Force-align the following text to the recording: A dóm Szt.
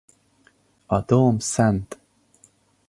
A 0.85 0.97
dóm 0.99 1.39
Szt. 1.39 1.99